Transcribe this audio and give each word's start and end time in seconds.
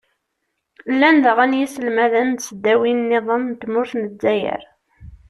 llan 0.93 1.17
daɣen 1.23 1.57
yiselmaden 1.59 2.27
n 2.31 2.35
tesdawin-nniḍen 2.39 3.43
n 3.51 3.57
tmurt 3.61 3.91
n 3.97 4.01
lezzayer. 4.05 4.63